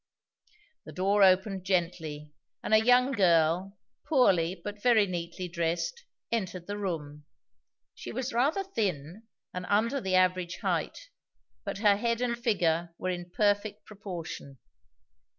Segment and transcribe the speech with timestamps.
[0.85, 3.77] The door opened gently, and a young girl,
[4.07, 7.25] poorly but very neatly dressed, entered the room.
[7.93, 11.09] She was rather thin and under the average height;
[11.63, 14.57] but her head and figure were in perfect proportion.